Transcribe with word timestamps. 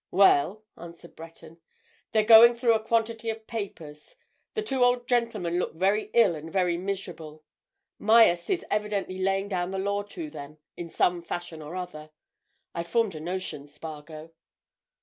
"Well," 0.09 0.63
answered 0.77 1.15
Breton. 1.15 1.59
"They're 2.11 2.23
going 2.23 2.55
through 2.55 2.73
a 2.73 2.83
quantity 2.83 3.29
of 3.29 3.45
papers. 3.45 4.15
The 4.55 4.63
two 4.63 4.83
old 4.83 5.07
gentlemen 5.07 5.59
look 5.59 5.75
very 5.75 6.09
ill 6.15 6.33
and 6.33 6.51
very 6.51 6.75
miserable. 6.75 7.43
Myerst 7.99 8.49
is 8.49 8.65
evidently 8.71 9.19
laying 9.19 9.47
down 9.47 9.69
the 9.69 9.77
law 9.77 10.01
to 10.01 10.31
them 10.31 10.57
in 10.75 10.89
some 10.89 11.21
fashion 11.21 11.61
or 11.61 11.75
other. 11.75 12.09
I've 12.73 12.87
formed 12.87 13.13
a 13.13 13.19
notion, 13.19 13.67
Spargo." 13.67 14.31